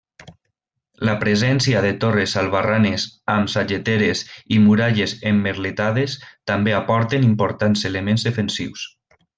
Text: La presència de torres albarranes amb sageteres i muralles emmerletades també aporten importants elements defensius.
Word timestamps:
La 1.09 1.13
presència 1.23 1.83
de 1.85 1.91
torres 2.05 2.33
albarranes 2.41 3.05
amb 3.35 3.53
sageteres 3.57 4.23
i 4.55 4.59
muralles 4.67 5.15
emmerletades 5.35 6.19
també 6.53 6.77
aporten 6.83 7.33
importants 7.33 7.89
elements 7.93 8.31
defensius. 8.31 8.93